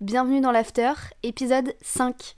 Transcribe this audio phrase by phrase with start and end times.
[0.00, 0.92] Bienvenue dans l'After,
[1.22, 2.34] épisode 5.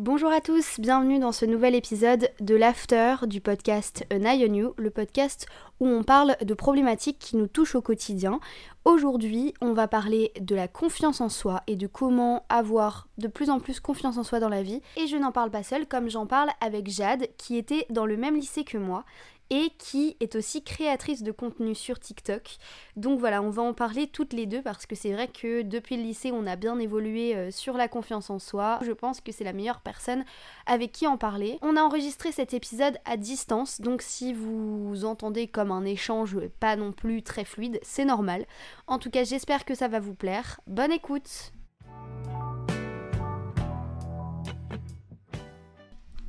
[0.00, 5.46] Bonjour à tous, bienvenue dans ce nouvel épisode de l'After du podcast An le podcast
[5.78, 8.40] où on parle de problématiques qui nous touchent au quotidien.
[8.86, 13.50] Aujourd'hui, on va parler de la confiance en soi et de comment avoir de plus
[13.50, 14.80] en plus confiance en soi dans la vie.
[14.96, 18.16] Et je n'en parle pas seule, comme j'en parle avec Jade, qui était dans le
[18.16, 19.04] même lycée que moi
[19.50, 22.56] et qui est aussi créatrice de contenu sur TikTok.
[22.96, 25.96] Donc voilà, on va en parler toutes les deux parce que c'est vrai que depuis
[25.96, 28.78] le lycée, on a bien évolué euh, sur la confiance en soi.
[28.82, 30.24] Je pense que c'est la meilleure personne
[30.66, 31.58] avec qui en parler.
[31.62, 36.76] On a enregistré cet épisode à distance, donc si vous entendez comme un échange pas
[36.76, 38.46] non plus très fluide, c'est normal.
[38.86, 40.60] En tout cas, j'espère que ça va vous plaire.
[40.66, 41.52] Bonne écoute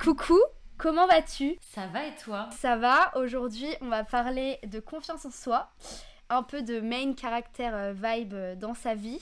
[0.02, 0.40] Coucou
[0.82, 1.56] Comment vas-tu?
[1.60, 2.50] Ça va et toi?
[2.58, 3.16] Ça va.
[3.16, 5.70] Aujourd'hui, on va parler de confiance en soi,
[6.28, 9.20] un peu de main character euh, vibe euh, dans sa vie.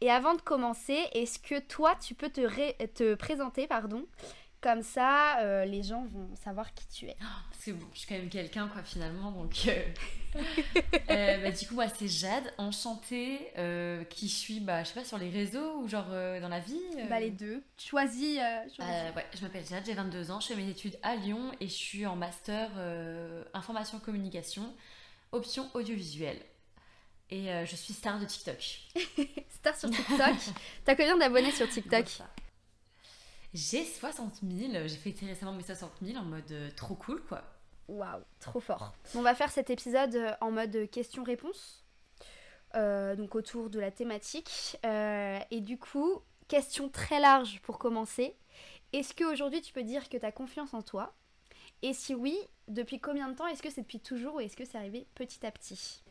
[0.00, 4.04] Et avant de commencer, est-ce que toi, tu peux te, te présenter, pardon?
[4.62, 7.16] Comme ça, euh, les gens vont savoir qui tu es.
[7.50, 9.32] Parce que bon, je suis quand même quelqu'un, quoi, finalement.
[9.32, 9.82] Donc, euh,
[11.10, 13.52] euh, bah, du coup, moi, c'est Jade, enchantée,
[14.08, 16.80] qui suis, bah, je sais pas, sur les réseaux ou genre dans la vie.
[17.10, 17.62] Bah, les deux.
[17.76, 18.38] Choisis.
[18.38, 21.74] ouais, je m'appelle Jade, j'ai 22 ans, je fais mes études à Lyon et je
[21.74, 22.70] suis en master
[23.52, 24.72] information communication,
[25.32, 26.40] option audiovisuelle.
[27.30, 28.58] Et je suis star de TikTok.
[29.50, 30.36] star sur TikTok
[30.84, 32.06] T'as combien d'abonnés sur TikTok?
[33.54, 37.42] J'ai 60 000, j'ai fêté récemment mes 60 000 en mode euh, trop cool quoi.
[37.88, 38.94] Waouh, trop fort.
[39.14, 41.84] On va faire cet épisode euh, en mode question-réponse,
[42.76, 44.78] euh, donc autour de la thématique.
[44.84, 48.34] et du coup, question très large pour commencer.
[48.94, 51.14] Est-ce qu'aujourd'hui tu peux dire que tu as confiance en toi?
[51.82, 52.38] Et si oui,
[52.68, 53.46] depuis combien de temps?
[53.46, 56.02] Est-ce que c'est depuis toujours ou est-ce que c'est arrivé petit à petit?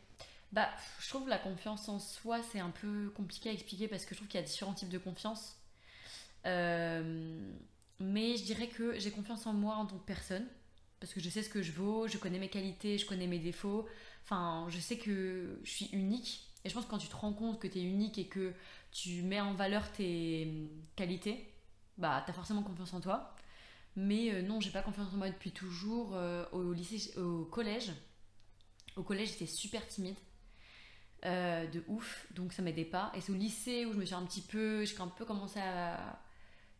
[0.52, 0.68] Bah,
[1.00, 4.20] je trouve la confiance en soi c'est un peu compliqué à expliquer parce que je
[4.20, 5.56] trouve qu'il y a différents types de confiance.
[6.46, 7.52] Euh,
[8.00, 10.46] mais je dirais que j'ai confiance en moi en tant que personne.
[11.00, 13.38] Parce que je sais ce que je vaux, je connais mes qualités, je connais mes
[13.38, 13.88] défauts.
[14.24, 16.48] Enfin, je sais que je suis unique.
[16.64, 18.52] Et je pense que quand tu te rends compte que tu es unique et que
[18.92, 21.52] tu mets en valeur tes qualités,
[21.98, 23.34] bah t'as forcément confiance en toi.
[23.96, 26.14] Mais euh, non, j'ai pas confiance en moi depuis toujours.
[26.14, 27.92] Euh, au lycée, au collège,
[28.96, 30.16] au collège j'étais super timide.
[31.24, 33.10] de ouf, donc ça m'aidait pas.
[33.16, 35.58] Et c'est au lycée où je me suis un petit peu, j'ai un peu commencé
[35.58, 36.21] à,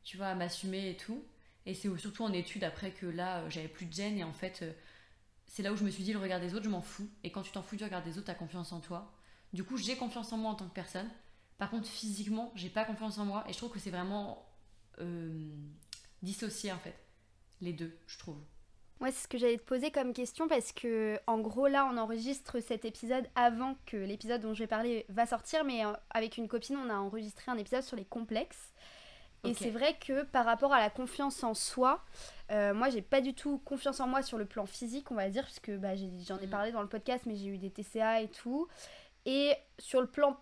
[0.05, 1.25] tu vois, à m'assumer et tout.
[1.67, 4.33] Et c'est surtout en études après que là, euh, j'avais plus de gêne et en
[4.33, 4.73] fait, euh,
[5.47, 7.09] c'est là où je me suis dit le regard des autres, je m'en fous.
[7.23, 9.13] Et quand tu t'en fous du regard des autres, t'as confiance en toi.
[9.53, 11.09] Du coup, j'ai confiance en moi en tant que personne.
[11.59, 14.45] Par contre, physiquement, j'ai pas confiance en moi et je trouve que c'est vraiment
[14.99, 15.55] euh,
[16.23, 16.97] dissocié en fait.
[17.61, 18.39] Les deux, je trouve.
[19.01, 21.97] Ouais, c'est ce que j'allais te poser comme question parce que, en gros, là, on
[21.97, 26.47] enregistre cet épisode avant que l'épisode dont je vais parler va sortir, mais avec une
[26.47, 28.73] copine, on a enregistré un épisode sur les complexes.
[29.45, 32.05] Et c'est vrai que par rapport à la confiance en soi,
[32.53, 35.29] euh, moi j'ai pas du tout confiance en moi sur le plan physique, on va
[35.31, 36.51] dire, parce que bah, j'en ai, mm.
[36.51, 38.69] parlé dans le podcast, mais j'ai eu des TCA et tout.
[39.27, 40.39] Et sur le plan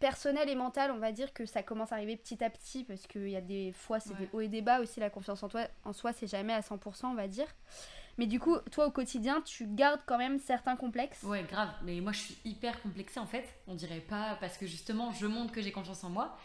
[0.00, 3.06] personnel et mental, on va dire que ça commence à arriver petit à petit, parce
[3.06, 5.48] qu'il y a des fois c'est des hauts et des bas aussi, la confiance en,
[5.48, 7.46] toi, en soi c'est jamais à 100%, on va dire.
[8.18, 11.70] Mais du coup, toi au quotidien, tu gardes quand même certains complexes Ouais, grave.
[11.84, 13.46] Mais moi je suis hyper complexée en fait.
[13.66, 16.36] On dirait pas, parce que justement je montre que j'ai confiance en moi.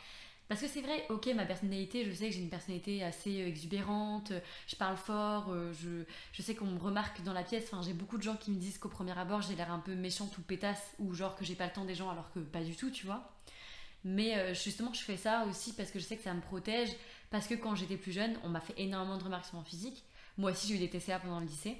[0.47, 3.47] Parce que c'est vrai, ok, ma personnalité, je sais que j'ai une personnalité assez euh,
[3.47, 4.31] exubérante,
[4.65, 7.65] je parle fort, euh, je, je sais qu'on me remarque dans la pièce.
[7.65, 9.93] Enfin, j'ai beaucoup de gens qui me disent qu'au premier abord, j'ai l'air un peu
[9.93, 12.63] méchante ou pétasse, ou genre que j'ai pas le temps des gens, alors que pas
[12.63, 13.29] du tout, tu vois.
[14.05, 16.91] Mais euh, justement, je fais ça aussi parce que je sais que ça me protège.
[17.29, 20.05] Parce que quand j'étais plus jeune, on m'a fait énormément de remarques sur mon physique.
[20.37, 21.75] Moi aussi, j'ai eu des TCA pendant le lycée.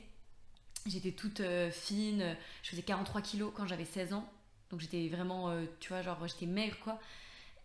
[0.86, 1.42] J'étais toute
[1.72, 4.30] fine, je faisais 43 kilos quand j'avais 16 ans.
[4.72, 7.00] Donc j'étais vraiment, tu vois, genre j'étais maigre quoi.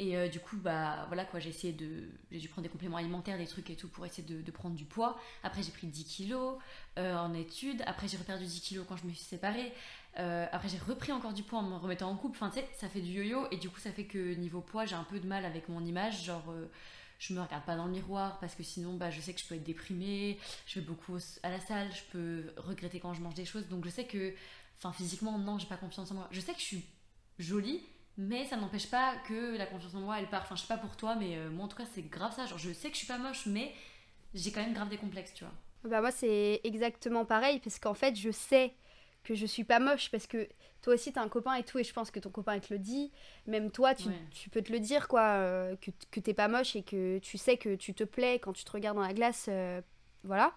[0.03, 2.09] Et euh, du coup, bah voilà quoi, j'ai essayé de.
[2.33, 4.85] J'ai dû prendre des compléments alimentaires, des trucs et tout pour essayer de, prendre du
[4.85, 5.17] poids.
[5.45, 6.59] Après, j'ai pris 10 kilos
[6.99, 7.85] euh, en études.
[7.87, 9.73] Après, j'ai reperdu 10 kilos quand je me suis séparée.
[10.19, 12.37] Euh, après, j'ai repris encore du poids en me remettant en couple.
[12.37, 13.47] Enfin, tu sais, ça fait du yo-yo.
[13.53, 15.85] Et du coup, ça fait que niveau poids, j'ai un peu de mal avec mon
[15.85, 16.25] image.
[16.25, 16.53] Genre,
[17.21, 19.47] je me regarde pas dans le miroir parce que sinon, bah, je sais que je
[19.47, 20.37] peux être déprimée.
[20.67, 21.93] Je vais beaucoup à la salle.
[21.93, 23.69] Je peux regretter quand je mange des choses.
[23.69, 24.35] Donc, je sais que.
[24.79, 26.29] Enfin, physiquement, non, j'ai pas confiance en moi.
[26.33, 26.85] Je sais que je suis
[27.39, 27.83] jolie
[28.19, 30.43] mais ça n'empêche pas que la confiance en moi, elle part.
[30.43, 32.47] Enfin, je sais pas pour toi, mais euh, moi en tout cas, c'est grave ça.
[32.47, 33.73] Genre, je sais que je suis pas moche, mais
[34.35, 35.53] j'ai quand même grave des complexes, tu vois.
[35.85, 38.75] Bah, moi, c'est exactement pareil, parce qu'en fait, je sais
[39.25, 40.49] que je suis pas moche parce que
[40.81, 42.81] toi aussi t'as un copain et tout et je pense que ton copain te le
[42.81, 43.13] dit
[43.47, 44.19] même toi tu, Ouais.
[44.33, 47.39] tu peux te le dire quoi euh, que, que t'es pas moche et que tu
[47.39, 49.81] sais que tu te plais quand tu te regardes dans la glace euh,
[50.25, 50.53] voilà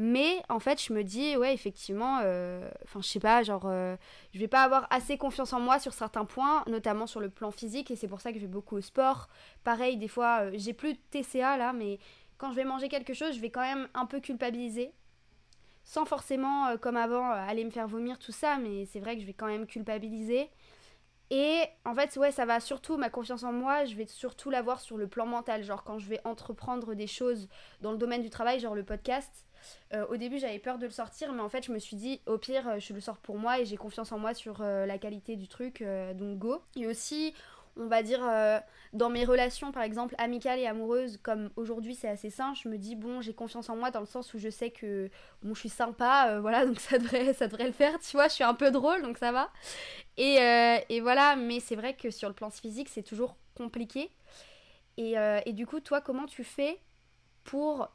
[0.00, 3.96] mais en fait je me dis ouais effectivement euh, enfin je sais pas genre euh,
[4.32, 7.50] je vais pas avoir assez confiance en moi sur certains points notamment sur le plan
[7.50, 9.28] physique et c'est pour ça que je vais beaucoup au sport
[9.64, 11.98] pareil des fois euh, j'ai plus de TCA là mais
[12.36, 14.92] quand je vais manger quelque chose je vais quand même un peu culpabiliser
[15.82, 19.26] sans forcément, comme avant, aller me faire vomir, tout ça, mais c'est vrai que je
[19.26, 20.50] vais quand même culpabiliser.
[21.30, 24.80] Et en fait, ouais, ça va surtout, ma confiance en moi, je vais surtout l'avoir
[24.80, 25.62] sur le plan mental.
[25.62, 27.48] Genre, quand je vais entreprendre des choses
[27.80, 29.46] dans le domaine du travail, genre le podcast,
[29.94, 32.20] euh, au début, j'avais peur de le sortir, mais en fait, je me suis dit,
[32.26, 34.86] au pire, euh, je le sors pour moi et j'ai confiance en moi sur euh,
[34.86, 35.82] la qualité du truc,
[36.14, 36.62] donc go.
[36.76, 37.34] Et aussi,
[37.76, 38.20] on va dire,
[38.92, 42.76] dans mes relations, par exemple, amicales et amoureuses, comme aujourd'hui, c'est assez sain, je me
[42.76, 45.10] dis, bon, j'ai confiance en moi dans le sens où je sais que
[45.44, 48.44] je suis sympa, voilà, donc ça devrait, ça devrait le faire, tu vois, je suis
[48.44, 49.50] un peu drôle, donc ça va.
[50.16, 50.38] Et,
[50.88, 54.10] et voilà, mais c'est vrai que sur le plan physique, c'est toujours compliqué.
[54.96, 55.14] Et,
[55.46, 56.80] et du coup, toi, comment tu fais
[57.44, 57.88] pour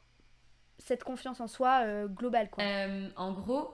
[0.78, 3.70] cette confiance en soi euh, globale, quoi Euh, en gros,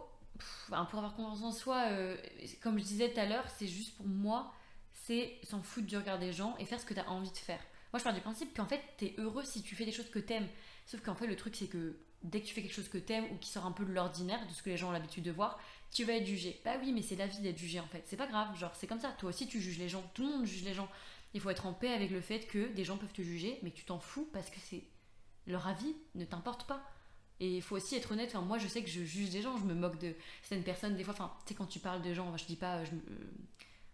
[0.68, 2.16] pour avoir confiance en soi, euh,
[2.62, 4.52] comme je disais tout à l'heure, c'est juste pour moi,
[4.92, 7.36] c'est s'en foutre du regard des gens et faire ce que tu as envie de
[7.36, 7.60] faire.
[7.92, 10.10] Moi, je pars du principe qu'en fait, tu es heureux si tu fais des choses
[10.10, 10.46] que t'aimes.
[10.86, 13.24] Sauf qu'en fait, le truc, c'est que dès que tu fais quelque chose que t'aimes
[13.32, 15.30] ou qui sort un peu de l'ordinaire, de ce que les gens ont l'habitude de
[15.32, 15.58] voir,
[15.90, 16.60] tu vas être jugé.
[16.64, 18.02] Bah oui, mais c'est la vie d'être jugé en fait.
[18.06, 19.10] C'est pas grave, genre, c'est comme ça.
[19.18, 20.04] Toi aussi, tu juges les gens.
[20.14, 20.88] Tout le monde juge les gens.
[21.34, 23.70] Il faut être en paix avec le fait que des gens peuvent te juger, mais
[23.70, 24.82] tu t'en fous parce que c'est
[25.50, 26.82] leur avis ne t'importe pas.
[27.40, 28.30] Et il faut aussi être honnête.
[28.34, 30.96] Enfin, moi, je sais que je juge des gens, je me moque de certaines personnes.
[30.96, 33.30] Des fois, enfin, tu sais, quand tu parles de gens, je dis pas me- euh,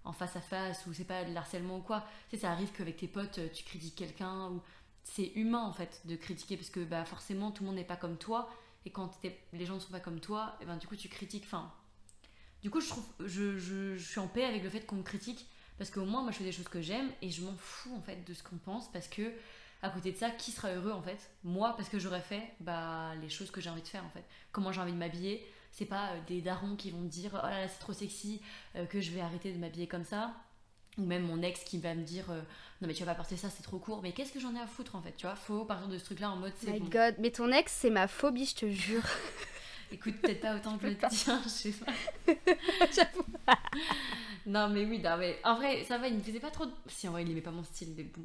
[0.05, 2.05] en face à face ou c'est pas de l'harcèlement ou quoi.
[2.31, 4.61] Tu sais, ça arrive qu'avec tes potes, euh, tu critiques quelqu'un ou
[5.05, 7.97] c'est humain en fait de critiquer parce que bah, forcément, tout le monde n'est pas
[7.97, 8.49] comme toi.
[8.85, 9.11] Et quand
[9.53, 11.44] les gens ne sont pas comme toi, et ben, du coup, tu critiques.
[11.47, 11.73] Enfin,
[12.62, 15.47] du coup, je, trouve, je, je suis en paix avec le fait qu'on me critique
[15.79, 18.00] parce qu'au moins, moi, je fais des choses que j'aime et je m'en fous en
[18.00, 19.32] fait de ce qu'on pense parce que
[19.87, 21.31] à côté de ça, qui sera heureux en fait?
[21.44, 24.25] Moi, parce que j'aurais fait bah, les choses que j'ai envie de faire en fait.
[24.53, 27.47] Comment j'ai envie de m'habiller C'est pas euh, des darons qui vont me dire oh
[27.47, 28.41] là là, c'est trop sexy
[28.77, 30.35] euh, que je vais arrêter de m'habiller comme ça.
[30.99, 32.41] Ou même mon ex qui va me dire euh,
[32.81, 34.00] non mais tu vas pas porter ça, c'est trop court.
[34.03, 36.05] Mais qu'est-ce que j'en ai à foutre en fait Tu vois, faut partir de ce
[36.05, 36.87] truc là en mode c'est My bon.
[36.87, 39.03] god, mais ton ex, c'est ma phobie, je te jure.
[39.93, 41.93] Écoute, peut-être pas autant que le tien, je sais pas.
[42.93, 43.25] J'avoue.
[44.47, 46.67] Non mais oui, non, mais en vrai, ça va, il me faisait pas trop.
[46.67, 48.25] de- Si en vrai, il aimait pas mon style, mais bon.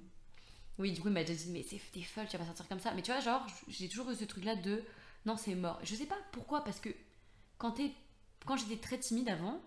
[0.77, 2.68] Oui, du coup, il m'a déjà dit, mais c'est t'es folle, tu vas pas sortir
[2.68, 2.94] comme ça.
[2.94, 4.83] Mais tu vois, genre, j'ai toujours eu ce truc-là de
[5.25, 5.79] non, c'est mort.
[5.83, 6.89] Je sais pas pourquoi, parce que
[7.57, 7.75] quand.
[8.45, 9.62] Quand j'étais très timide avant,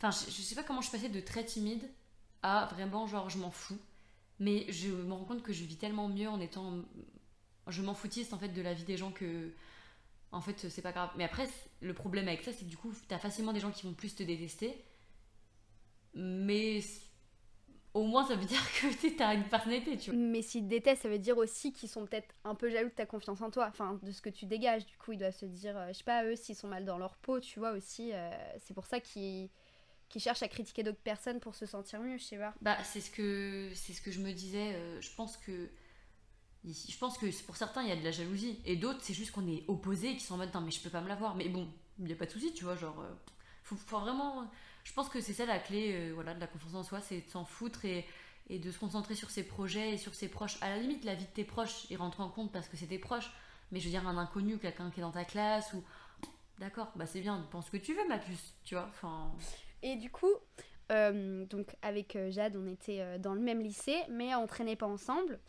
[0.00, 1.88] enfin, je, sais pas comment je passais de très timide
[2.42, 3.78] à vraiment, genre, je m'en fous.
[4.40, 6.82] Mais je me rends compte que je vis tellement mieux en étant.
[7.68, 9.52] Je m'en foutiste en fait de la vie des gens que.
[10.32, 11.10] En fait, c'est pas grave.
[11.16, 11.48] Mais après,
[11.80, 14.14] le problème avec ça, c'est que du coup, t'as facilement des gens qui vont plus
[14.14, 14.84] te détester.
[16.14, 16.80] Mais
[17.96, 20.18] au moins, ça veut dire que t'as une personnalité, tu vois.
[20.18, 22.94] Mais s'ils te détestent, ça veut dire aussi qu'ils sont peut-être un peu jaloux de
[22.94, 24.86] ta confiance en toi, enfin de ce que tu dégages.
[24.86, 26.98] Du coup, ils doivent se dire, euh, je sais pas, eux, s'ils sont mal dans
[26.98, 28.12] leur peau, tu vois aussi.
[28.12, 29.48] euh, c'est pour ça qu'ils
[30.08, 32.54] qu'ils cherchent à critiquer d'autres personnes pour se sentir mieux, je sais pas.
[32.60, 34.72] Bah, c'est ce que c'est ce que je me disais.
[34.74, 35.68] euh, je pense que
[36.64, 39.30] je pense que pour certains, il y a de la jalousie, et d'autres, c'est juste
[39.30, 41.36] qu'on est opposés, et qui sont en mode, non, mais je peux pas me l'avoir.
[41.36, 41.68] Mais bon,
[42.00, 43.12] il y a pas de souci, tu vois, genre, euh,
[43.62, 44.50] faut, faut vraiment.
[44.86, 47.20] Je pense que c'est ça la clé, euh, voilà, de la confiance en soi, c'est
[47.20, 48.06] de s'en foutre et
[48.48, 50.58] de se concentrer sur ses projets et sur ses proches.
[50.62, 52.86] À la limite, la vie de tes proches, y rentrer en compte parce que c'est
[52.86, 53.32] tes proches.
[53.72, 55.82] Mais je veux dire, un inconnu, quelqu'un qui est dans ta classe ou.
[56.60, 58.86] D'accord, bah c'est bien, pense ce que tu veux, ma puce, tu vois.
[58.88, 59.32] Enfin.
[59.82, 60.32] Et du coup,
[60.92, 64.86] euh, donc avec euh, Jade, on était dans le même lycée, mais on traînait pas
[64.86, 65.40] ensemble.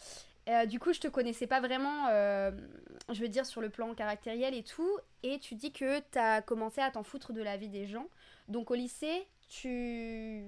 [0.67, 4.63] Du coup, je te connaissais pas vraiment, je veux dire, sur le plan caractériel et
[4.63, 4.97] tout.
[5.21, 8.07] Et tu dis que t'as commencé à t'en foutre de la vie des gens.
[8.47, 10.43] Donc au lycée, tu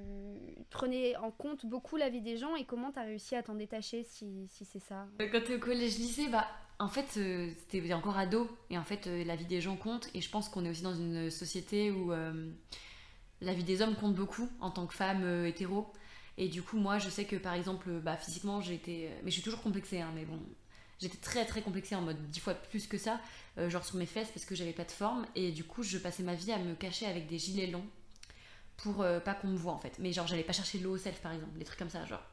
[0.69, 4.03] prenais en compte beaucoup la vie des gens et comment t'as réussi à t'en détacher
[4.03, 5.07] si, si c'est ça?
[5.19, 6.47] Quand t'es au collège-lycée, bah,
[6.79, 8.49] en fait, euh, c'était encore ado.
[8.69, 10.09] Et en fait, euh, la vie des gens compte.
[10.13, 12.51] Et je pense qu'on est aussi dans une société où euh,
[13.41, 15.91] la vie des hommes compte beaucoup en tant que femme euh, hétéro.
[16.37, 19.09] Et du coup, moi, je sais que par exemple, bah, physiquement, j'étais.
[19.23, 20.39] Mais je suis toujours complexée, hein, mais bon.
[20.99, 23.19] J'étais très très complexée en mode dix fois plus que ça,
[23.57, 25.25] euh, genre sur mes fesses parce que j'avais pas de forme.
[25.35, 27.85] Et du coup, je passais ma vie à me cacher avec des gilets longs
[28.77, 29.97] pour euh, pas qu'on me voit en fait.
[29.99, 32.23] Mais genre, j'allais pas chercher l'eau au self par exemple, des trucs comme ça, genre.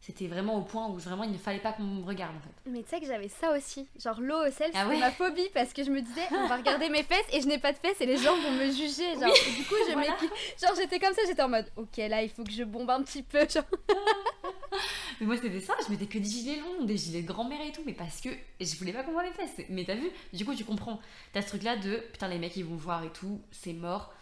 [0.00, 2.70] C'était vraiment au point où vraiment il ne fallait pas qu'on me regarde en fait.
[2.70, 3.88] Mais tu sais que j'avais ça aussi.
[3.98, 6.46] Genre l'eau au sel, Ah c'était ouais ma phobie parce que je me disais, on
[6.46, 8.70] va regarder mes fesses et je n'ai pas de fesses et les gens vont me
[8.70, 9.14] juger.
[9.14, 10.16] Genre, du coup, je Voilà.
[10.62, 13.02] Genre, j'étais comme ça, j'étais en mode, ok, là, il faut que je bombe un
[13.02, 13.48] petit peu.
[13.48, 13.64] Genre.
[15.20, 17.72] Mais moi c'était ça, je mettais que des gilets longs, des gilets de grand-mère et
[17.72, 18.28] tout, mais parce que
[18.60, 19.64] je voulais pas qu'on voit mes fesses.
[19.70, 20.10] Mais t'as vu?
[20.34, 21.00] Du coup tu comprends,
[21.32, 24.12] t'as ce truc là de putain les mecs ils vont voir et tout, c'est mort.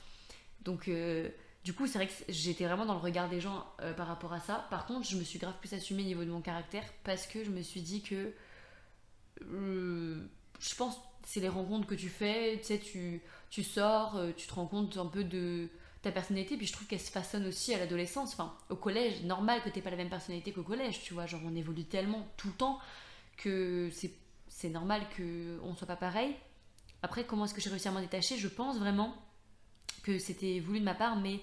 [0.63, 1.29] Donc, euh,
[1.65, 4.33] du coup, c'est vrai que j'étais vraiment dans le regard des gens euh, par rapport
[4.33, 4.67] à ça.
[4.71, 7.43] Par contre, je me suis grave plus assumée au niveau de mon caractère parce que
[7.43, 8.33] je me suis dit que.
[9.41, 14.53] je pense c'est les rencontres que tu fais, tu sais, tu, tu sors, tu te
[14.53, 15.71] rends compte un peu de
[16.05, 19.63] ta personnalité, puis je trouve qu'elle se façonne aussi à l'adolescence, enfin au collège, normal
[19.63, 22.49] que t'aies pas la même personnalité qu'au collège, tu vois, genre on évolue tellement tout
[22.49, 22.79] le temps
[23.37, 23.91] que
[24.49, 26.37] c'est normal qu'on soit pas pareil.
[27.03, 28.37] Après, comment est-ce que j'ai réussi à m'en détacher?
[28.37, 29.15] Je pense vraiment
[30.05, 31.41] que c'était voulu de ma part, mais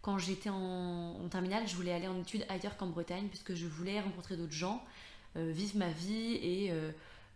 [0.00, 4.00] quand j'étais en, terminale, je voulais aller en études ailleurs qu'en Bretagne, puisque je voulais
[4.00, 4.82] rencontrer d'autres gens,
[5.36, 6.92] euh, vivre ma vie et, euh,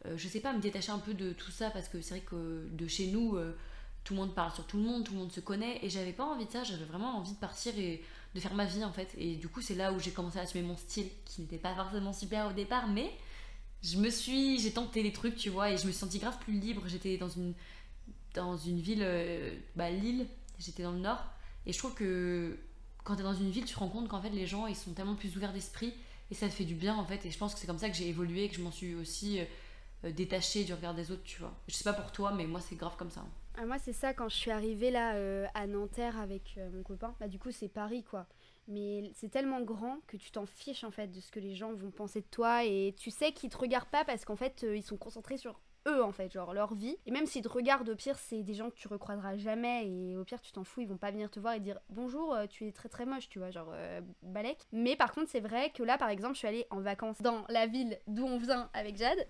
[0.06, 2.24] euh, je sais pas, me détacher un peu de tout ça, parce que c'est vrai
[2.24, 3.36] que de chez nous,
[4.04, 6.12] tout le monde parle sur tout le monde, tout le monde se connaît, et j'avais
[6.12, 8.02] pas envie de ça, j'avais vraiment envie de partir et
[8.34, 9.14] de faire ma vie en fait.
[9.18, 11.74] Et du coup, c'est là où j'ai commencé à assumer mon style, qui n'était pas
[11.74, 13.10] forcément super au départ, mais
[13.82, 16.38] je me suis, j'ai tenté les trucs, tu vois, et je me suis sentie grave
[16.40, 16.82] plus libre.
[16.86, 17.54] J'étais dans une,
[18.34, 20.26] dans une ville, euh, bah Lille,
[20.58, 21.24] j'étais dans le nord,
[21.66, 22.58] et je trouve que
[23.04, 24.92] quand t'es dans une ville, tu te rends compte qu'en fait les gens ils sont
[24.92, 25.94] tellement plus ouverts d'esprit,
[26.30, 27.24] et ça te fait du bien en fait.
[27.26, 29.40] Et je pense que c'est comme ça que j'ai évolué, que je m'en suis aussi
[30.04, 31.54] euh, détachée du regard des autres, tu vois.
[31.68, 33.24] Je sais pas pour toi, mais moi c'est grave comme ça.
[33.56, 37.14] Ah, moi c'est ça quand je suis arrivée là euh, à Nanterre avec mon copain,
[37.18, 38.26] bah du coup c'est Paris quoi
[38.68, 41.72] mais c'est tellement grand que tu t'en fiches en fait de ce que les gens
[41.72, 44.76] vont penser de toi et tu sais qu'ils te regardent pas parce qu'en fait euh,
[44.76, 45.58] ils sont concentrés sur
[46.02, 46.96] en fait, genre leur vie.
[47.06, 50.16] Et même s'ils te regardent au pire, c'est des gens que tu recroiseras jamais et
[50.16, 52.46] au pire tu t'en fous, ils vont pas venir te voir et dire bonjour, euh,
[52.46, 54.66] tu es très très moche, tu vois, genre euh, balèque.
[54.72, 57.44] Mais par contre, c'est vrai que là par exemple, je suis allée en vacances dans
[57.48, 59.26] la ville d'où on vient avec Jade.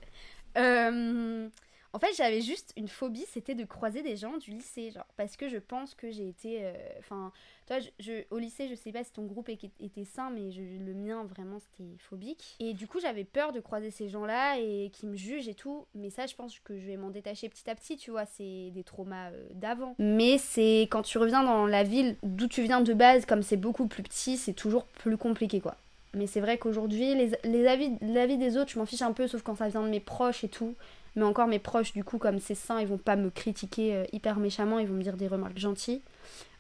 [0.57, 1.49] Euh,
[1.93, 5.37] en fait, j'avais juste une phobie, c'était de croiser des gens du lycée, genre, parce
[5.37, 6.59] que je pense que j'ai été.
[6.61, 7.33] Euh, enfin,
[7.67, 11.25] toi, je, au lycée, je sais pas si ton groupe était sain, mais le mien,
[11.25, 12.57] vraiment, c'était phobique.
[12.61, 15.87] Et du coup, j'avais peur de croiser ces gens-là et qui me jugent et tout.
[15.95, 18.71] Mais ça, je pense que je vais m'en détacher petit à petit, tu vois, c'est
[18.71, 19.95] des traumas euh, d'avant.
[19.99, 23.57] Mais c'est quand tu reviens dans la ville d'où tu viens de base, comme c'est
[23.57, 25.77] beaucoup plus petit, c'est toujours plus compliqué, quoi.
[26.15, 27.15] Mais c'est vrai qu'aujourd'hui,
[27.45, 29.89] les, avis, l'avis des autres, je m'en fiche un peu, sauf quand ça vient de
[29.89, 30.75] mes proches et tout.
[31.17, 34.05] Mais encore mes proches, du coup, comme c'est sain, ils vont pas me critiquer euh,
[34.13, 36.03] hyper méchamment, ils vont me dire des remarques gentilles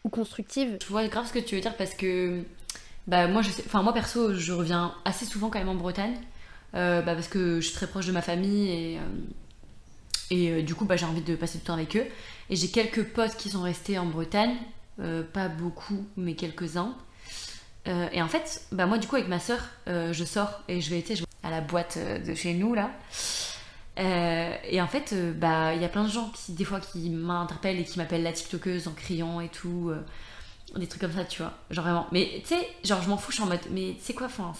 [0.05, 0.79] ou constructives.
[0.83, 2.43] Je vois grave ce que tu veux dire parce que
[3.07, 6.17] bah moi enfin moi perso, je reviens assez souvent quand même en Bretagne
[6.75, 10.75] euh, bah, parce que je suis très proche de ma famille et euh, et du
[10.75, 12.05] coup bah j'ai envie de passer du temps avec eux
[12.51, 14.57] et j'ai quelques potes qui sont restés en Bretagne,
[15.33, 16.95] pas beaucoup mais quelques-uns.
[17.87, 20.99] et en fait, bah moi du coup avec ma soeur, je sors et je vais
[20.99, 22.91] être à la boîte de chez nous là.
[23.99, 26.81] Euh, et en fait, euh, bah, il y a plein de gens qui, des fois,
[26.81, 29.91] qui m'interpellent et qui m'appellent la TikTokeuse en criant et tout.
[29.91, 30.01] Euh,
[30.77, 31.55] des trucs comme ça, tu vois.
[31.71, 32.07] Genre vraiment.
[32.13, 34.53] Mais tu sais, genre, je m'en fous, je suis en mode, mais c'est quoi, enfin,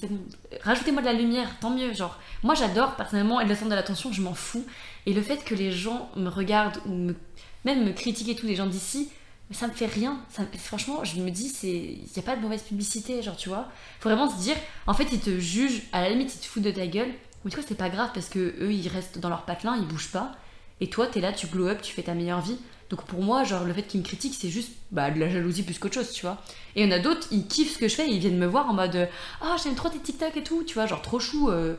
[0.63, 1.93] rajoutez-moi de la lumière, tant mieux.
[1.93, 4.65] Genre, moi, j'adore personnellement être le centre de l'attention, je m'en fous.
[5.07, 7.15] Et le fait que les gens me regardent ou me,
[7.65, 9.11] même me critiquent et tout, les gens d'ici,
[9.51, 10.19] ça me fait rien.
[10.59, 13.69] Franchement, je me dis, il n'y a pas de mauvaise publicité, genre, tu vois.
[14.01, 16.63] Faut vraiment se dire, en fait, ils te jugent, à la limite, ils te foutent
[16.63, 17.13] de ta gueule.
[17.45, 19.87] Mais tu vois, c'est pas grave parce que eux, ils restent dans leur patelin, ils
[19.87, 20.33] bougent pas.
[20.81, 22.59] Et toi, t'es là, tu glow up, tu fais ta meilleure vie.
[22.91, 25.63] Donc pour moi, genre, le fait qu'ils me critiquent, c'est juste bah, de la jalousie
[25.63, 26.39] plus qu'autre chose, tu vois.
[26.75, 28.47] Et il y en a d'autres, ils kiffent ce que je fais, ils viennent me
[28.47, 29.09] voir en mode
[29.43, 31.77] Ah, j'aime trop tes TikTok et tout, tu vois, genre trop chou, euh,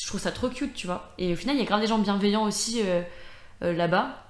[0.00, 1.12] je trouve ça trop cute, tu vois.
[1.18, 3.02] Et au final, il y a grave des gens bienveillants aussi euh,
[3.62, 4.24] euh, là-bas.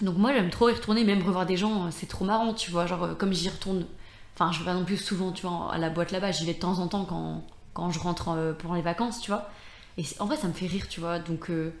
[0.00, 2.86] Donc moi, j'aime trop y retourner, même revoir des gens, c'est trop marrant, tu vois.
[2.86, 3.86] Genre, comme j'y retourne,
[4.34, 6.54] enfin, je vais pas non plus souvent, tu vois, à la boîte là-bas, j'y vais
[6.54, 9.48] de temps en temps quand, quand je rentre pendant les vacances, tu vois.
[9.98, 11.18] Et en vrai, ça me fait rire, tu vois.
[11.18, 11.72] Donc, euh,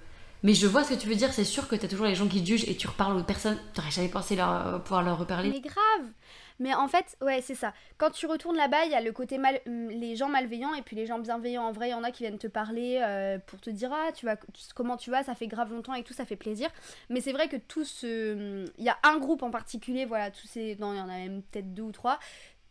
[0.42, 2.28] Mais je vois ce que tu veux dire, c'est sûr que t'as toujours les gens
[2.28, 3.58] qui te jugent et tu reparles aux personnes.
[3.74, 5.50] T'aurais jamais pensé leur, euh, pouvoir leur reparler.
[5.50, 6.10] Mais grave
[6.58, 7.72] Mais en fait, ouais, c'est ça.
[7.96, 9.60] Quand tu retournes là-bas, il y a le côté mal...
[9.66, 11.64] Hum, les gens malveillants et puis les gens bienveillants.
[11.64, 14.12] En vrai, il y en a qui viennent te parler euh, pour te dire Ah,
[14.12, 14.36] tu vas...
[14.74, 16.68] comment tu vas, ça fait grave longtemps et tout, ça fait plaisir.
[17.08, 18.66] Mais c'est vrai que tout ce.
[18.78, 20.76] Il y a un groupe en particulier, voilà, tous ces.
[20.80, 22.18] Non, il y en a même peut-être deux ou trois.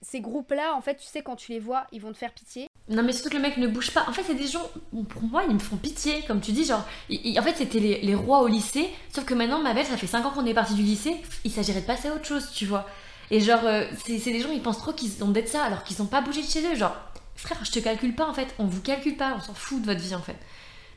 [0.02, 2.71] Ces groupes-là, en fait, tu sais, quand tu les vois, ils vont te faire pitié.
[2.92, 4.06] Non, mais surtout que le mec ne bouge pas.
[4.10, 4.70] En fait, c'est des gens,
[5.10, 6.24] pour moi, ils me font pitié.
[6.28, 8.90] Comme tu dis, genre, en fait, c'était les, rois au lycée.
[9.14, 11.16] Sauf que maintenant, ma belle, ça fait 5 ans qu'on est parti du lycée.
[11.46, 12.86] Il s'agirait de passer à autre chose, tu vois.
[13.32, 15.98] Et genre, euh, c'est des gens, ils pensent trop qu'ils ont d'être ça alors qu'ils
[16.00, 16.76] n'ont pas bougé de chez eux.
[16.76, 16.96] Genre,
[17.36, 18.54] frère, je te calcule pas en fait.
[18.60, 20.36] On vous calcule pas, on s'en fout de votre vie en fait.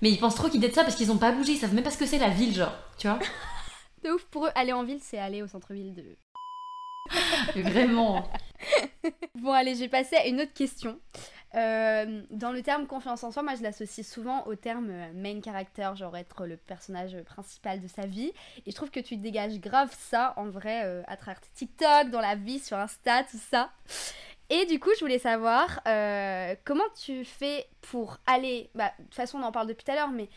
[0.03, 1.53] Mais ils pensent trop qu'ils d'être ça parce qu'ils ont pas bougé.
[1.53, 3.21] Ils savent même pas ce que c'est la ville, genre, tu vois.
[4.05, 6.05] de ouf, pour eux, aller en ville, c'est aller au centre-ville de.
[7.63, 8.29] Vraiment.
[9.37, 10.99] bon, allez, j'ai passé à une autre question.
[11.57, 15.41] Euh, dans le terme confiance en soi, moi je l'associe souvent au terme euh, main
[15.41, 18.33] character, genre être le personnage principal de sa vie.
[18.67, 22.21] Et je trouve que tu dégages grave ça en vrai euh, à travers TikTok, dans
[22.21, 23.71] la vie, sur Insta, tout ça.
[24.51, 25.81] Et du coup, je voulais savoir
[26.65, 29.95] comment tu fais pour aller, bah, de toute façon on en parle depuis tout à
[29.95, 30.29] l'heure, mais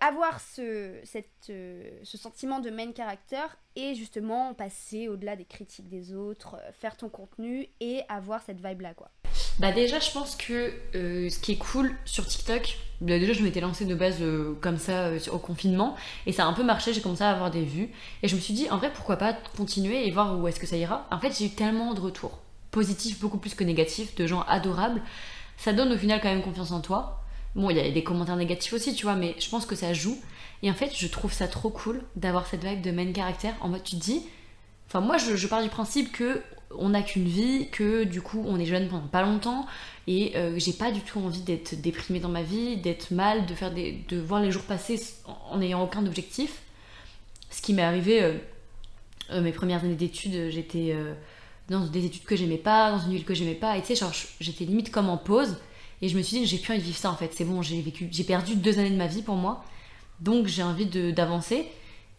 [0.00, 6.14] avoir ce, cette, ce sentiment de main character et justement passer au-delà des critiques des
[6.14, 9.10] autres, faire ton contenu et avoir cette vibe-là, quoi.
[9.58, 13.60] Bah déjà, je pense que ce qui est cool sur TikTok, bah, déjà je m'étais
[13.60, 14.22] lancée de base
[14.60, 17.64] comme ça au confinement et ça a un peu marché, j'ai commencé à avoir des
[17.64, 17.90] vues
[18.22, 20.66] et je me suis dit en vrai pourquoi pas continuer et voir où est-ce que
[20.66, 21.06] ça ira.
[21.10, 22.38] En fait j'ai eu tellement de retours
[22.70, 25.02] positif beaucoup plus que négatif, de gens adorables,
[25.56, 27.22] ça donne au final quand même confiance en toi.
[27.54, 29.92] Bon, il y a des commentaires négatifs aussi, tu vois, mais je pense que ça
[29.92, 30.18] joue.
[30.62, 33.54] Et en fait, je trouve ça trop cool d'avoir cette vibe de main caractère.
[33.60, 34.22] En mode, tu te dis.
[34.86, 36.42] Enfin, moi, je, pars du principe que
[36.76, 39.66] on n'a qu'une vie, que du coup, on est jeune pendant pas longtemps,
[40.06, 43.54] et euh, j'ai pas du tout envie d'être déprimée dans ma vie, d'être mal, de,
[43.54, 45.00] faire des, de voir les jours passer
[45.50, 46.62] en n'ayant aucun objectif.
[47.50, 48.34] Ce qui m'est arrivé, euh,
[49.30, 50.96] euh, mes premières années d'études, j'étais
[51.68, 53.76] dans des études que j'aimais pas, dans une ville que j'aimais pas.
[53.76, 55.56] Et tu sais, genre, j'étais limite comme en pause.
[56.02, 57.32] Et je me suis dit, j'ai plus envie de vivre ça en fait.
[57.34, 59.64] C'est bon, j'ai vécu, j'ai perdu deux années de ma vie pour moi.
[60.20, 61.66] Donc j'ai envie d'avancer.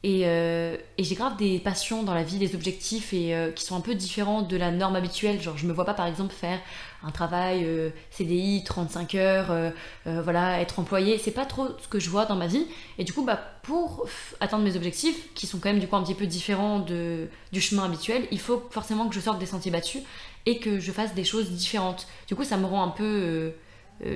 [0.03, 3.75] Euh, et, j'ai grave des passions dans la vie, des objectifs et euh, qui sont
[3.75, 5.39] un peu différents de la norme habituelle.
[5.41, 6.59] Genre, je me vois pas par exemple faire
[7.03, 9.73] un travail euh, CDI, 35 heures,
[10.05, 11.17] voilà, être employé.
[11.17, 12.65] C'est pas trop ce que je vois dans ma vie.
[12.97, 14.07] Et du coup, bah, pour
[14.39, 17.61] atteindre mes objectifs, qui sont quand même du coup un petit peu différents de, du
[17.61, 20.01] chemin habituel, il faut forcément que je sorte des sentiers battus
[20.47, 22.07] et que je fasse des choses différentes.
[22.27, 23.53] Du coup, ça me rend un peu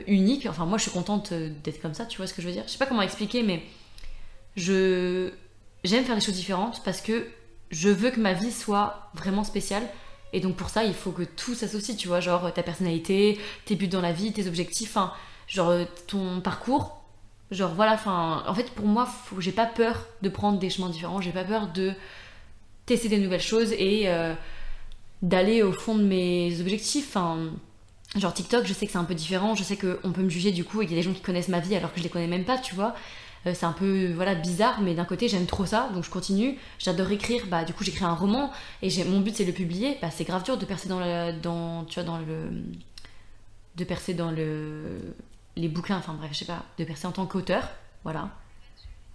[0.08, 0.48] unique.
[0.48, 2.64] Enfin, moi, je suis contente d'être comme ça, tu vois ce que je veux dire?
[2.66, 3.62] Je sais pas comment expliquer, mais
[4.56, 5.32] je
[5.86, 7.28] j'aime faire des choses différentes parce que
[7.72, 9.84] je veux que ma vie soit vraiment spéciale.
[10.34, 13.76] Et donc pour ça, il faut que tout s'associe, tu vois, genre ta personnalité, tes
[13.76, 14.98] buts dans la vie, tes objectifs,
[15.48, 15.74] genre
[16.08, 17.02] ton parcours.
[17.52, 19.08] Genre voilà, enfin, en fait pour moi,
[19.40, 21.94] j'ai pas peur de prendre des chemins différents, j'ai pas peur de
[22.86, 24.34] tester des nouvelles choses et euh,
[25.22, 27.16] d'aller au fond de mes objectifs.
[28.16, 30.52] Genre TikTok, je sais que c'est un peu différent, je sais qu'on peut me juger
[30.52, 32.10] du coup, il y a des gens qui connaissent ma vie alors que je les
[32.10, 32.96] connais même pas, tu vois.
[33.48, 36.58] Euh, c'est un peu voilà bizarre, mais d'un côté j'aime trop ça, donc je continue.
[36.80, 39.98] J'adore écrire, bah du coup j'écris un roman et mon but c'est de le publier.
[40.02, 42.50] Bah, c'est grave dur de percer dans le, dans tu vois dans le
[43.76, 45.14] de percer dans le
[45.56, 47.70] les bouquins, enfin bref je sais pas, de percer en tant qu'auteur,
[48.04, 48.30] voilà.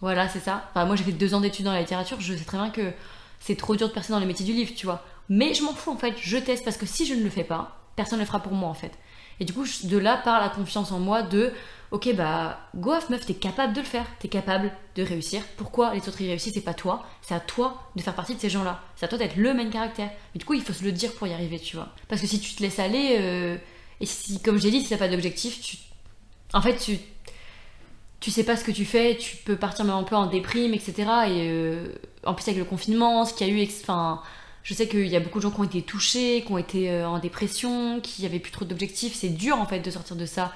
[0.00, 0.70] Voilà c'est ça.
[0.70, 2.92] Enfin, moi j'ai fait deux ans d'études dans la littérature, je sais très bien que
[3.40, 5.04] c'est trop dur de percer dans le métier du livre, tu vois.
[5.28, 7.44] Mais je m'en fous en fait, je teste parce que si je ne le fais
[7.44, 8.92] pas, personne ne le fera pour moi en fait.
[9.40, 11.52] Et du coup, de là part la confiance en moi de
[11.90, 15.42] ok, bah, go off, meuf, t'es capable de le faire, t'es capable de réussir.
[15.56, 18.40] Pourquoi les autres y réussissent C'est pas toi, c'est à toi de faire partie de
[18.40, 18.80] ces gens-là.
[18.96, 20.10] C'est à toi d'être le même caractère.
[20.34, 21.88] Mais du coup, il faut se le dire pour y arriver, tu vois.
[22.08, 23.56] Parce que si tu te laisses aller, euh,
[24.00, 25.78] et si, comme j'ai dit, si t'as pas d'objectif, tu.
[26.52, 26.98] En fait, tu.
[28.20, 30.74] Tu sais pas ce que tu fais, tu peux partir même un peu en déprime,
[30.74, 30.92] etc.
[31.28, 33.68] Et euh, en plus, avec le confinement, ce qu'il y a eu.
[33.82, 34.22] Enfin.
[34.62, 36.90] Je sais qu'il y a beaucoup de gens qui ont été touchés, qui ont été
[36.90, 39.14] euh, en dépression, qui avaient plus trop d'objectifs.
[39.14, 40.52] C'est dur en fait de sortir de ça.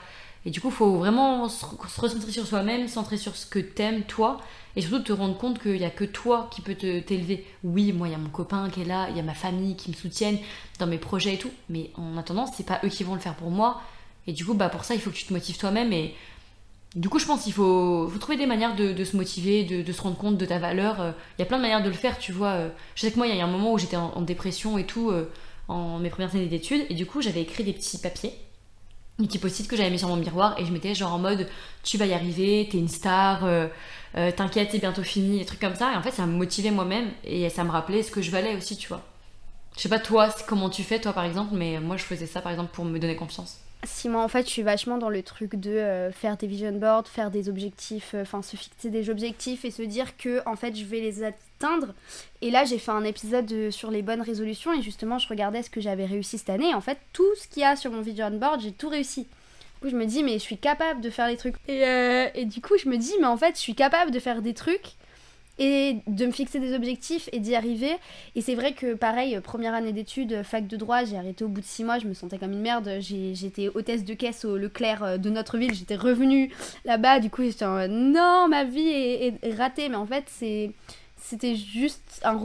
[0.46, 4.02] Et du coup, il faut vraiment se, recentrer sur soi-même, centrer sur ce que t'aimes,
[4.02, 4.40] toi,
[4.76, 7.46] et surtout te rendre compte qu'il n'y a que toi qui peux t'élever.
[7.62, 9.74] Oui, moi, il y a mon copain qui est là, il y a ma famille
[9.74, 10.38] qui me soutiennent
[10.78, 13.36] dans mes projets et tout, mais en attendant, c'est pas eux qui vont le faire
[13.36, 13.80] pour moi.
[14.26, 15.92] Et du coup, bah, pour ça, il faut que tu te motives toi-même.
[15.92, 16.14] Et
[16.94, 20.16] du coup, je pense qu'il faut, trouver des manières de, se motiver, de, se rendre
[20.16, 21.00] compte de ta valeur.
[21.00, 22.50] Euh, il y a plein de manières de le faire, tu vois.
[22.50, 22.68] Euh.
[22.94, 25.10] Je sais que moi, il y a un moment où j'étais en, dépression et tout,
[25.10, 25.28] euh,
[25.66, 28.32] en mes premières années d'études, et du coup, j'avais écrit des petits papiers
[29.20, 31.48] une petits post que j'avais mis sur mon miroir et je m'étais genre en mode
[31.84, 33.46] tu vas y arriver, t'es une star,
[34.36, 35.92] t'inquiète, c'est bientôt fini, des trucs comme ça.
[35.92, 38.56] Et en fait, ça me motivait moi-même et ça me rappelait ce que je valais
[38.56, 39.02] aussi, tu vois.
[39.76, 42.40] Je sais pas toi, comment tu fais toi par exemple, mais moi je faisais ça
[42.40, 43.60] par exemple pour me donner confiance.
[43.86, 46.72] Si moi en fait je suis vachement dans le truc de euh, faire des vision
[46.72, 50.74] boards, faire des objectifs, enfin se fixer des objectifs et se dire que en fait
[50.74, 51.94] je vais les atteindre.
[52.40, 55.70] Et là j'ai fait un épisode sur les bonnes résolutions et justement je regardais ce
[55.70, 56.74] que j'avais réussi cette année.
[56.74, 59.22] en fait tout ce qu'il y a sur mon vision board j'ai tout réussi.
[59.22, 61.56] Du coup je me dis mais je suis capable de faire les trucs.
[61.68, 64.42] Euh, et du coup je me dis mais en fait je suis capable de faire
[64.42, 64.94] des trucs
[65.58, 67.92] et de me fixer des objectifs et d'y arriver.
[68.34, 71.60] Et c'est vrai que pareil, première année d'études, fac de droit, j'ai arrêté au bout
[71.60, 72.90] de six mois, je me sentais comme une merde.
[73.00, 76.50] J'étais hôtesse de caisse au Leclerc euh, de notre ville, j'étais revenue
[76.84, 79.88] là-bas, du coup j'étais en non, ma vie est, ratée.
[79.88, 82.38] Mais en fait, c'était juste un,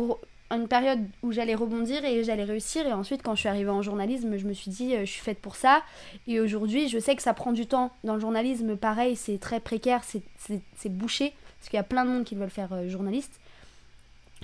[0.51, 2.85] une période où j'allais rebondir et j'allais réussir.
[2.87, 5.21] Et ensuite, quand je suis arrivée en journalisme, je me suis dit, euh, je suis
[5.21, 5.81] faite pour ça.
[6.27, 7.91] Et aujourd'hui, je sais que ça prend du temps.
[8.03, 12.09] Dans le journalisme, pareil, c'est très précaire, c'est bouché parce qu'il y a plein de
[12.09, 13.39] monde qui veulent faire euh, journaliste.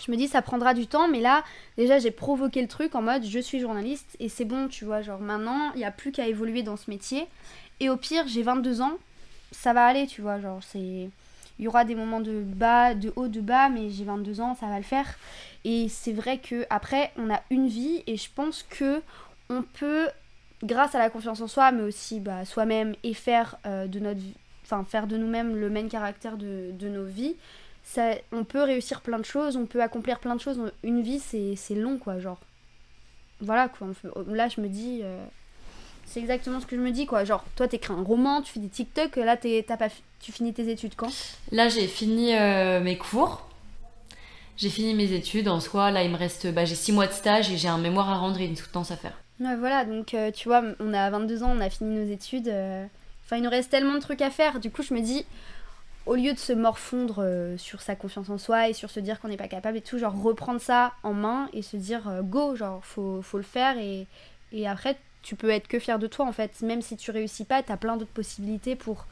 [0.05, 1.43] Je me dis ça prendra du temps, mais là
[1.77, 5.01] déjà j'ai provoqué le truc en mode je suis journaliste et c'est bon, tu vois,
[5.01, 7.27] genre maintenant il n'y a plus qu'à évoluer dans ce métier.
[7.79, 8.97] Et au pire j'ai 22 ans,
[9.51, 11.09] ça va aller, tu vois, genre c'est...
[11.57, 14.55] Il y aura des moments de bas, de haut, de bas, mais j'ai 22 ans,
[14.55, 15.07] ça va le faire.
[15.63, 19.01] Et c'est vrai que après on a une vie et je pense que
[19.49, 20.09] on peut
[20.61, 24.19] grâce à la confiance en soi, mais aussi bah, soi-même et faire de notre
[24.65, 27.35] enfin faire de nous-mêmes le main caractère de, de nos vies,
[27.85, 30.59] ça, on peut réussir plein de choses, on peut accomplir plein de choses.
[30.83, 32.39] Une vie, c'est long, quoi, genre.
[33.41, 33.87] Voilà, quoi.
[34.27, 35.01] Là, je me dis.
[35.03, 35.23] Euh,
[36.05, 37.23] c'est exactement ce que je me dis, quoi.
[37.23, 40.69] Genre, toi, t'écris un roman, tu fais des TikTok, là, t'as pas, tu finis tes
[40.69, 41.11] études quand?
[41.51, 43.47] Là, j'ai fini euh, mes cours.
[44.57, 45.47] J'ai fini mes études.
[45.47, 46.51] En soi, là, il me reste.
[46.51, 48.89] Bah, j'ai 6 mois de stage et j'ai un mémoire à rendre et une soutenance
[48.89, 49.13] à faire.
[49.39, 52.47] Ouais, voilà, donc euh, tu vois, on a 22 ans, on a fini nos études.
[53.25, 54.59] Enfin, il nous reste tellement de trucs à faire.
[54.59, 55.25] Du coup, je me dis,
[56.05, 59.19] au lieu de se morfondre euh, sur sa confiance en soi et sur se dire
[59.19, 62.21] qu'on n'est pas capable et tout, genre reprendre ça en main et se dire euh,
[62.21, 64.07] go, genre faut, faut le faire et,
[64.51, 66.61] et, après tu peux être que fier de toi en fait.
[66.61, 69.07] Même si tu réussis pas, t'as plein d'autres possibilités pour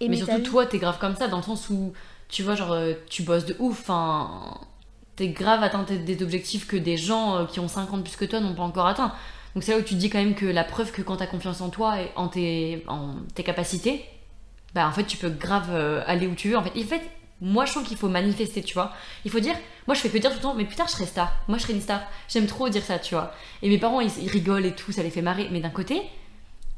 [0.00, 1.92] aimer Mais surtout toi, t'es grave comme ça dans le sens où
[2.28, 4.58] tu vois, genre euh, tu bosses de ouf, enfin
[5.14, 8.54] t'es grave atteint des objectifs que des gens qui ont 50 plus que toi n'ont
[8.54, 9.12] pas encore atteint.
[9.54, 11.60] Donc c'est là où tu dis quand même que la preuve que quand t'as confiance
[11.60, 14.04] en toi et en tes, en tes capacités,
[14.74, 17.02] bah en fait tu peux grave euh, aller où tu veux en fait.
[17.40, 18.92] Moi je trouve qu'il faut manifester, tu vois.
[19.24, 21.06] Il faut dire, moi je fais que dire tout le temps, mais putain je serai
[21.06, 22.00] star, moi je serai une star.
[22.28, 23.34] J'aime trop dire ça, tu vois.
[23.62, 25.48] Et mes parents ils, rigolent et tout, ça les fait marrer.
[25.50, 26.02] Mais d'un côté,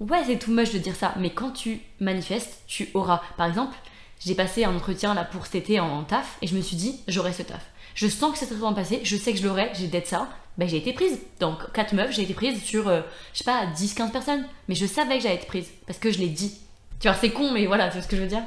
[0.00, 3.20] ouais c'est tout moche de dire ça, mais quand tu manifestes, tu auras.
[3.36, 3.76] Par exemple,
[4.24, 7.00] j'ai passé un entretien là pour cet été en, taf et je me suis dit,
[7.08, 7.66] j'aurai ce taf.
[7.94, 10.28] Je sens que ça s'est vraiment passé, je sais que je l'aurai, j'ai d'être ça.
[10.58, 11.20] Ben, j'ai été prise.
[11.40, 13.00] Donc, 4 meufs, j'ai été prise sur, euh,
[13.32, 14.46] je sais pas, 10-15 personnes.
[14.68, 16.60] Mais je savais que j'allais être prise parce que je l'ai dit.
[17.00, 18.44] Tu vois, c'est con, mais voilà, c'est ce que je veux dire.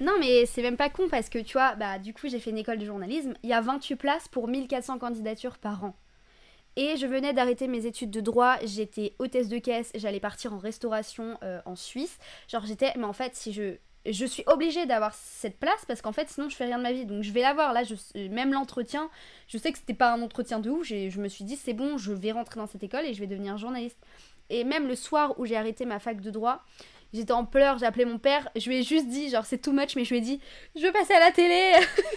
[0.00, 2.50] Non, mais c'est même pas con parce que tu vois, bah, du coup, j'ai fait
[2.50, 3.34] une école de journalisme.
[3.42, 5.94] Il y a 28 places pour 1400 candidatures par an.
[6.76, 10.58] Et je venais d'arrêter mes études de droit, j'étais hôtesse de caisse, j'allais partir en
[10.58, 12.18] restauration euh, en Suisse.
[12.48, 12.92] Genre, j'étais.
[12.96, 13.76] Mais en fait, si je.
[14.08, 16.92] Je suis obligée d'avoir cette place parce qu'en fait, sinon, je fais rien de ma
[16.92, 17.06] vie.
[17.06, 17.72] Donc, je vais l'avoir.
[17.72, 17.82] Là,
[18.30, 19.10] même l'entretien,
[19.48, 20.86] je sais que c'était pas un entretien de ouf.
[20.86, 23.26] Je me suis dit, c'est bon, je vais rentrer dans cette école et je vais
[23.26, 23.98] devenir journaliste.
[24.48, 26.62] Et même le soir où j'ai arrêté ma fac de droit,
[27.12, 29.72] J'étais en pleurs, j'ai appelé mon père, je lui ai juste dit, genre c'est too
[29.72, 30.40] much, mais je lui ai dit,
[30.74, 31.72] je veux passer à la télé,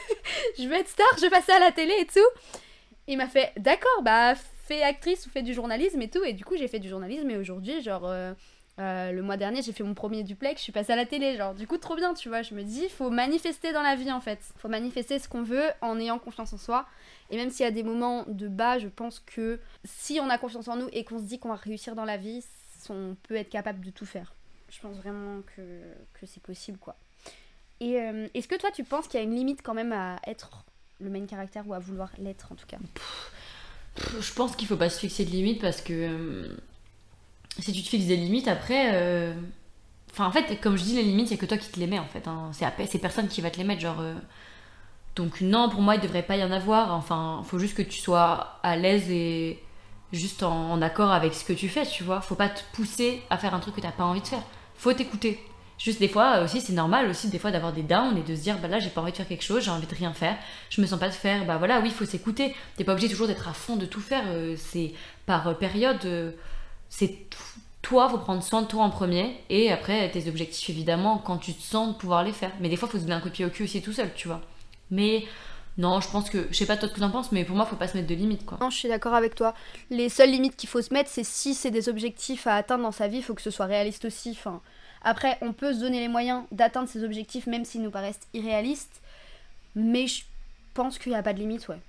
[0.60, 2.20] je veux être star, je veux passer à la télé et tout.
[3.08, 4.34] il m'a fait, d'accord, bah
[4.70, 6.24] fais actrice ou fais du journalisme et tout.
[6.24, 8.34] Et du coup, j'ai fait du journalisme et aujourd'hui, genre, euh,
[8.80, 11.36] euh, le mois dernier, j'ai fait mon premier duplex, je suis passée à la télé,
[11.36, 12.42] genre, du coup, trop bien, tu vois.
[12.42, 14.40] Je me dis, faut manifester dans la vie en fait.
[14.58, 16.86] faut manifester ce qu'on veut en ayant confiance en soi.
[17.30, 20.38] Et même s'il y a des moments de bas, je pense que si on a
[20.38, 22.44] confiance en nous et qu'on se dit qu'on va réussir dans la vie,
[22.90, 24.34] on peut être capable de tout faire.
[24.70, 25.62] Je pense vraiment que,
[26.14, 26.96] que c'est possible, quoi.
[27.82, 30.20] Et euh, est-ce que toi, tu penses qu'il y a une limite quand même à
[30.26, 30.66] être
[31.00, 32.78] le main caractère ou à vouloir l'être, en tout cas?
[34.20, 36.58] Je pense qu'il faut pas se fixer de limite parce que euh,
[37.62, 38.92] si tu te fixes des limites, après...
[38.94, 39.34] Euh,
[40.12, 41.80] enfin, en fait, comme je dis, les limites, il n'y a que toi qui te
[41.80, 42.28] les mets, en fait.
[42.28, 42.52] Hein.
[42.54, 44.04] C'est personne qui va te les mettre, genre...
[45.16, 46.94] Donc non, pour moi, il devrait pas y en avoir.
[46.94, 49.62] Enfin, faut juste que tu sois à l'aise et
[50.14, 52.22] juste en, accord avec ce que tu fais, tu vois.
[52.22, 54.44] Faut pas te pousser à faire un truc que t'as pas envie de faire
[54.80, 55.40] faut t'écouter.
[55.78, 58.36] Juste des fois euh, aussi, c'est normal aussi des fois d'avoir des downs et de
[58.36, 60.14] se dire bah là j'ai pas envie de faire quelque chose, j'ai envie de rien
[60.14, 60.38] faire,
[60.70, 62.56] je me sens pas de faire, bah voilà, oui, faut s'écouter.
[62.78, 64.94] T'es pas obligé toujours d'être à fond de tout faire, euh, c'est
[65.26, 66.36] par euh, période,
[66.90, 67.30] c'est
[67.82, 71.54] toi, faut prendre soin de toi en premier et après tes objectifs évidemment quand tu
[71.54, 72.52] te sens de pouvoir les faire.
[72.60, 74.14] Mais des fois, faut se donner un coup de pied au cul aussi tout seul,
[74.14, 74.42] tu vois.
[74.92, 75.24] Mais
[75.78, 77.66] non, je pense que, je sais pas toi ce que t'en penses, mais pour moi,
[77.66, 78.58] faut pas se mettre de limites, quoi.
[78.60, 79.54] Non, je suis d'accord avec toi.
[79.90, 82.92] Les seules limites qu'il faut se mettre, c'est si c'est des objectifs à atteindre dans
[82.92, 84.32] sa vie, faut que ce soit réaliste aussi.
[84.32, 84.62] Enfin,
[85.02, 89.02] après, on peut se donner les moyens d'atteindre ces objectifs, même s'ils nous paraissent irréalistes.
[89.76, 90.26] Mais je
[90.74, 91.80] pense qu'il n'y a pas de limite, ouais.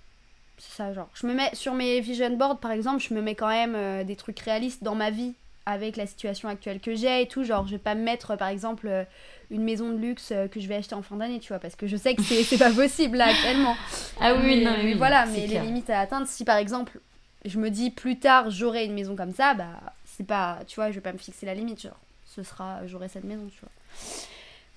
[0.58, 1.08] C'est ça, genre.
[1.14, 4.04] Je me mets sur mes vision boards, par exemple, je me mets quand même euh,
[4.04, 5.34] des trucs réalistes dans ma vie
[5.70, 7.44] avec la situation actuelle que j'ai et tout.
[7.44, 9.04] Genre, je vais pas me mettre, par exemple, euh,
[9.50, 11.76] une maison de luxe euh, que je vais acheter en fin d'année, tu vois, parce
[11.76, 13.76] que je sais que c'est pas possible là actuellement.
[14.20, 14.94] Ah oui, non, oui.
[14.94, 17.00] Voilà, mais les limites à atteindre, si par exemple,
[17.44, 20.90] je me dis plus tard j'aurai une maison comme ça, bah, c'est pas, tu vois,
[20.90, 23.70] je vais pas me fixer la limite, genre ce sera, j'aurai cette maison, tu vois.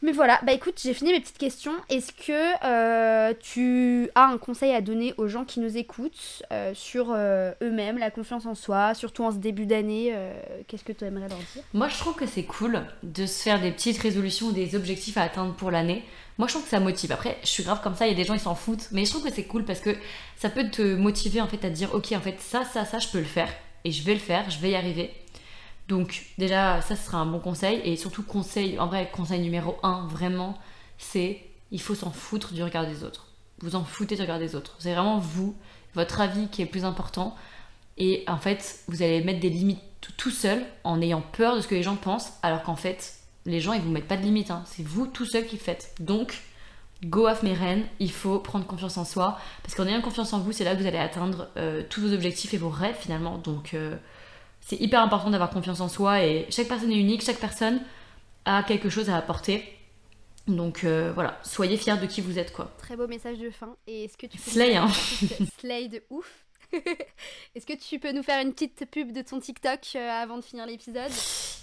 [0.04, 1.72] Mais voilà, bah écoute, j'ai fini mes petites questions.
[1.90, 6.74] Est-ce que euh, tu as un conseil à donner aux gens qui nous écoutent euh,
[6.74, 10.14] sur euh, eux-mêmes, la confiance en soi, surtout en ce début d'année
[10.68, 11.64] Qu'est-ce que tu aimerais leur dire?
[11.74, 15.16] Moi, je trouve que c'est cool de se faire des petites résolutions ou des objectifs
[15.16, 16.04] à atteindre pour l'année.
[16.38, 17.14] Moi, je trouve que ça motive.
[17.14, 18.90] Après, je suis grave comme ça, il y a des gens, ils s'en foutent.
[18.92, 19.96] Mais je trouve que c'est cool parce que
[20.36, 23.08] ça peut te motiver en fait à dire, ok, en fait, ça, ça, ça, je
[23.08, 23.48] peux le faire.
[23.86, 25.12] Et je vais le faire, je vais y arriver.
[25.88, 27.82] Donc déjà, ça sera un bon conseil.
[27.84, 30.58] Et surtout, conseil, en vrai, conseil numéro 1, vraiment,
[30.98, 31.42] c'est
[31.72, 33.28] il faut s'en foutre du regard des autres.
[33.60, 34.76] Vous en foutez du regard des autres.
[34.80, 35.56] C'est vraiment vous,
[35.96, 37.36] votre avis qui est plus important.
[37.98, 39.82] Et en fait, vous allez mettre des limites
[40.18, 43.14] tout, seul en ayant peur de ce que les gens pensent, alors qu'en fait,
[43.46, 44.52] les gens ils vous mettent pas de limites.
[44.52, 44.64] Hein.
[44.66, 45.96] C'est vous tout seul qui le faites.
[46.00, 46.42] Donc,
[47.06, 49.40] go off mes reines, il faut prendre confiance en soi.
[49.64, 52.14] Parce qu'en ayant confiance en vous, c'est là que vous allez atteindre euh, tous vos
[52.14, 53.38] objectifs et vos rêves finalement.
[53.38, 53.96] Donc, euh,
[54.66, 57.82] C'est hyper important d'avoir confiance en soi et chaque personne est unique, chaque personne
[58.46, 59.64] a quelque chose à apporter.
[60.48, 62.72] Donc euh, voilà, soyez fiers de qui vous êtes quoi.
[62.78, 63.76] Très beau message de fin.
[63.88, 64.90] Et est-ce que tu peux Slay, hein.
[65.60, 66.44] Slay de ouf?
[67.56, 70.44] Est-ce que tu peux nous faire une petite pub de ton TikTok euh, avant de
[70.44, 71.12] finir l'épisode?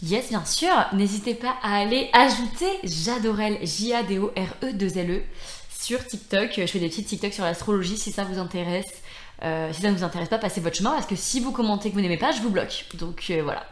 [0.03, 0.71] Yes, bien sûr.
[0.93, 5.23] N'hésitez pas à aller ajouter Jadorel, J-A-D-O-R-E-2-L-E,
[5.69, 6.53] sur TikTok.
[6.57, 9.03] Je fais des petits TikTok sur l'astrologie si ça vous intéresse.
[9.43, 11.91] Euh, si ça ne vous intéresse pas, passez votre chemin parce que si vous commentez
[11.91, 12.87] que vous n'aimez pas, je vous bloque.
[12.95, 13.65] Donc euh, voilà.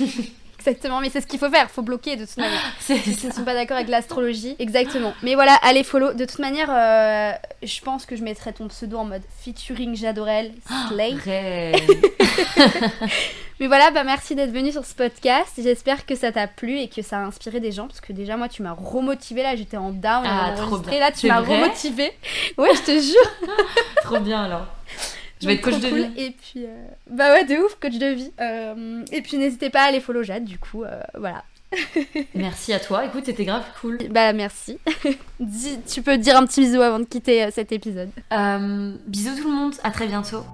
[0.58, 2.60] Exactement, mais c'est ce qu'il faut faire, faut bloquer de toute manière.
[2.80, 4.56] C'est Ils ne sont pas d'accord avec l'astrologie.
[4.58, 5.14] Exactement.
[5.22, 6.12] Mais voilà, allez follow.
[6.12, 10.52] De toute manière, euh, je pense que je mettrai ton pseudo en mode featuring Jadorel
[10.88, 11.14] Slay.
[11.24, 11.76] Reine.
[13.60, 15.54] Mais voilà, bah merci d'être venu sur ce podcast.
[15.60, 18.36] J'espère que ça t'a plu et que ça a inspiré des gens parce que déjà
[18.36, 20.24] moi tu m'as remotivé là, j'étais en down.
[20.24, 21.00] Ah, trop bien.
[21.00, 22.12] Là tu m'as remotivé.
[22.56, 23.56] Ouais, je te jure.
[24.04, 24.66] Trop bien alors.
[25.40, 25.98] Je vais être coach de cool.
[26.06, 26.20] vie.
[26.20, 28.32] Et puis, euh, bah ouais, de ouf, coach de vie.
[28.40, 31.44] Euh, et puis n'hésitez pas à aller follow Jade, du coup, euh, voilà.
[32.34, 33.04] Merci à toi.
[33.04, 33.98] Écoute, c'était grave cool.
[34.10, 34.78] Bah merci.
[35.40, 38.10] Dis- tu peux dire un petit bisou avant de quitter cet épisode.
[38.32, 39.74] Euh, bisous tout le monde.
[39.82, 40.44] À très bientôt.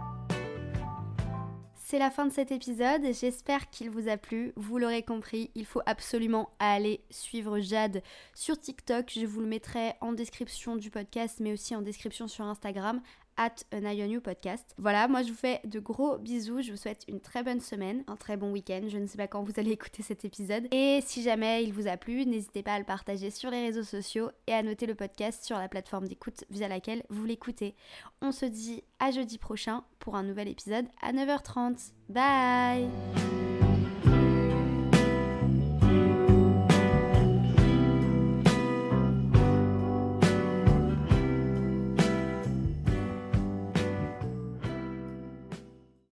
[1.87, 4.53] C'est la fin de cet épisode, j'espère qu'il vous a plu.
[4.57, 8.03] Vous l'aurez compris, il faut absolument aller suivre Jade
[8.35, 9.13] sur TikTok.
[9.15, 13.01] Je vous le mettrai en description du podcast, mais aussi en description sur Instagram,
[13.37, 14.75] at an podcast.
[14.79, 18.05] Voilà, moi je vous fais de gros bisous, je vous souhaite une très bonne semaine,
[18.07, 18.83] un très bon week-end.
[18.89, 20.69] Je ne sais pas quand vous allez écouter cet épisode.
[20.73, 23.83] Et si jamais il vous a plu, n'hésitez pas à le partager sur les réseaux
[23.83, 27.75] sociaux et à noter le podcast sur la plateforme d'écoute via laquelle vous l'écoutez.
[28.23, 31.93] On se dit à jeudi prochain pour un nouvel épisode à 9h30.
[32.09, 32.89] Bye